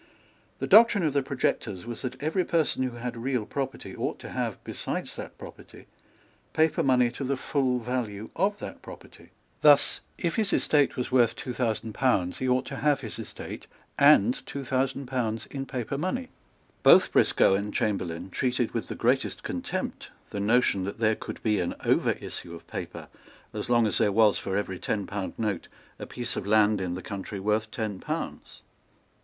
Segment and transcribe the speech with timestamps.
[0.57, 4.29] The doctrine of the projectors was that every person who had real property ought to
[4.29, 5.85] have, besides that property,
[6.53, 9.29] paper money to the full value of that property.
[9.61, 13.67] Thus, if his estate was worth two thousand pounds, he ought to have his estate
[13.99, 16.29] and two thousand pounds in paper money.
[16.81, 21.59] Both Briscoe and Chamberlayne treated with the greatest contempt the notion that there could be
[21.59, 23.07] an overissue of paper
[23.53, 25.67] as long as there was, for every ten pound note,
[25.99, 28.63] a piece of land in the country worth ten pounds.